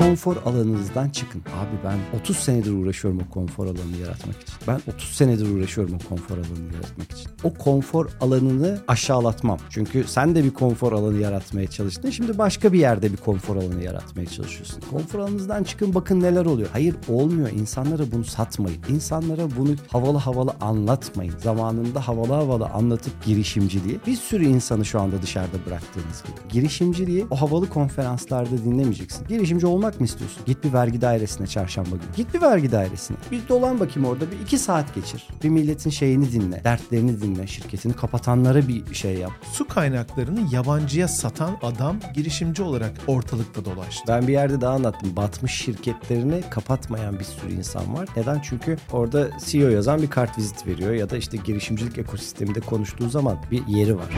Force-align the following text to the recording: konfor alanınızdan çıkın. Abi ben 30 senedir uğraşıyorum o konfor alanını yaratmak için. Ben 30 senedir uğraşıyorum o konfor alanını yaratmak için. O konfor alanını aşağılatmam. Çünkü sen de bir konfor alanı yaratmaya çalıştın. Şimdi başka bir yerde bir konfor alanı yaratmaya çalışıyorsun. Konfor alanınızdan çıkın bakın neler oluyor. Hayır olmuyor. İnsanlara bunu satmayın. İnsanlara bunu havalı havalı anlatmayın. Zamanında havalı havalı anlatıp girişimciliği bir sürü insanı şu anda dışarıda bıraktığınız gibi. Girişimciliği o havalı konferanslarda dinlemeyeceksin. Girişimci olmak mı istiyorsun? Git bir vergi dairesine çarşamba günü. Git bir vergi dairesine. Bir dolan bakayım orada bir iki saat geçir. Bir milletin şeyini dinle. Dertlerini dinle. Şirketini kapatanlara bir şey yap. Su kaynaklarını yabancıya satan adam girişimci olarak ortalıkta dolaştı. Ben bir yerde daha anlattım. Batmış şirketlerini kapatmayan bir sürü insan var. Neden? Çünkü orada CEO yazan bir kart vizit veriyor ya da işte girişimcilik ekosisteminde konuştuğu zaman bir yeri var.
konfor 0.00 0.36
alanınızdan 0.46 1.08
çıkın. 1.08 1.40
Abi 1.40 1.84
ben 1.84 2.18
30 2.20 2.36
senedir 2.36 2.72
uğraşıyorum 2.72 3.20
o 3.28 3.34
konfor 3.34 3.66
alanını 3.66 3.96
yaratmak 3.96 4.42
için. 4.42 4.54
Ben 4.68 4.80
30 4.94 5.08
senedir 5.08 5.56
uğraşıyorum 5.56 5.94
o 5.94 6.08
konfor 6.08 6.38
alanını 6.38 6.74
yaratmak 6.74 7.12
için. 7.12 7.30
O 7.44 7.54
konfor 7.54 8.08
alanını 8.20 8.78
aşağılatmam. 8.88 9.58
Çünkü 9.70 10.04
sen 10.04 10.34
de 10.34 10.44
bir 10.44 10.50
konfor 10.50 10.92
alanı 10.92 11.18
yaratmaya 11.18 11.66
çalıştın. 11.66 12.10
Şimdi 12.10 12.38
başka 12.38 12.72
bir 12.72 12.78
yerde 12.78 13.12
bir 13.12 13.16
konfor 13.16 13.56
alanı 13.56 13.84
yaratmaya 13.84 14.26
çalışıyorsun. 14.26 14.80
Konfor 14.90 15.18
alanınızdan 15.18 15.64
çıkın 15.64 15.94
bakın 15.94 16.20
neler 16.20 16.44
oluyor. 16.44 16.68
Hayır 16.72 16.94
olmuyor. 17.08 17.50
İnsanlara 17.50 18.12
bunu 18.12 18.24
satmayın. 18.24 18.82
İnsanlara 18.88 19.42
bunu 19.58 19.70
havalı 19.88 20.18
havalı 20.18 20.52
anlatmayın. 20.60 21.34
Zamanında 21.38 22.08
havalı 22.08 22.32
havalı 22.32 22.66
anlatıp 22.66 23.24
girişimciliği 23.24 24.00
bir 24.06 24.16
sürü 24.16 24.44
insanı 24.44 24.84
şu 24.84 25.00
anda 25.00 25.22
dışarıda 25.22 25.66
bıraktığınız 25.66 26.22
gibi. 26.22 26.48
Girişimciliği 26.48 27.26
o 27.30 27.36
havalı 27.36 27.68
konferanslarda 27.68 28.58
dinlemeyeceksin. 28.64 29.26
Girişimci 29.26 29.66
olmak 29.66 29.89
mı 29.98 30.06
istiyorsun? 30.06 30.42
Git 30.46 30.64
bir 30.64 30.72
vergi 30.72 31.00
dairesine 31.00 31.46
çarşamba 31.46 31.90
günü. 31.90 32.16
Git 32.16 32.34
bir 32.34 32.40
vergi 32.40 32.72
dairesine. 32.72 33.16
Bir 33.30 33.48
dolan 33.48 33.80
bakayım 33.80 34.08
orada 34.08 34.30
bir 34.30 34.40
iki 34.40 34.58
saat 34.58 34.94
geçir. 34.94 35.28
Bir 35.44 35.48
milletin 35.48 35.90
şeyini 35.90 36.32
dinle. 36.32 36.64
Dertlerini 36.64 37.20
dinle. 37.22 37.46
Şirketini 37.46 37.92
kapatanlara 37.92 38.68
bir 38.68 38.94
şey 38.94 39.14
yap. 39.14 39.32
Su 39.52 39.68
kaynaklarını 39.68 40.40
yabancıya 40.52 41.08
satan 41.08 41.56
adam 41.62 41.96
girişimci 42.14 42.62
olarak 42.62 42.92
ortalıkta 43.06 43.64
dolaştı. 43.64 44.04
Ben 44.08 44.28
bir 44.28 44.32
yerde 44.32 44.60
daha 44.60 44.74
anlattım. 44.74 45.16
Batmış 45.16 45.52
şirketlerini 45.52 46.42
kapatmayan 46.50 47.18
bir 47.18 47.24
sürü 47.24 47.52
insan 47.52 47.94
var. 47.94 48.08
Neden? 48.16 48.40
Çünkü 48.40 48.76
orada 48.92 49.28
CEO 49.46 49.68
yazan 49.68 50.02
bir 50.02 50.10
kart 50.10 50.38
vizit 50.38 50.66
veriyor 50.66 50.92
ya 50.92 51.10
da 51.10 51.16
işte 51.16 51.36
girişimcilik 51.44 51.98
ekosisteminde 51.98 52.60
konuştuğu 52.60 53.10
zaman 53.10 53.38
bir 53.50 53.66
yeri 53.66 53.96
var. 53.96 54.08